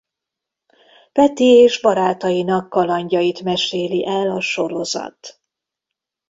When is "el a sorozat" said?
4.07-5.41